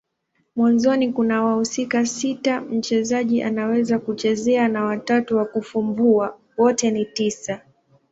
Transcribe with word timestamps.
Mwanzoni 0.55 1.13
kuna 1.13 1.43
wahusika 1.43 2.05
sita 2.05 2.61
mchezaji 2.61 3.43
anaweza 3.43 3.99
kuchezea 3.99 4.67
na 4.67 4.83
watatu 4.83 5.37
wa 5.37 5.45
kufumbua. 5.45 6.37
Wote 6.57 6.91
ni 6.91 7.05
tisa. 7.05 7.61